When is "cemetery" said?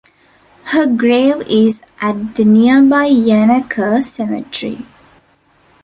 4.03-4.83